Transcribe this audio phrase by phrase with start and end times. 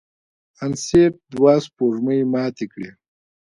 [0.63, 2.89] انیسټ دوه سپوږمۍ ماتې کړې.